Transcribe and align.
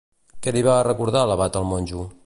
Què 0.45 0.53
li 0.55 0.63
va 0.69 0.79
recordar 0.87 1.23
l'abat 1.33 1.61
al 1.61 1.71
monjo? 1.75 2.09